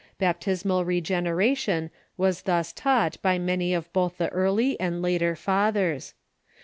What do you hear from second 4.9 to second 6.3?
later Fathers.